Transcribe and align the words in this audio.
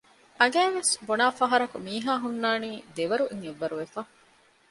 އަނގައިވެސް 0.39 0.93
ބުނާފަހަރަކު 1.07 1.77
މީހާހުންނާނީ 1.87 2.71
ދެވަރުން 2.95 3.31
އެއްވަރު 3.43 3.75
ވެފަ 3.81 4.01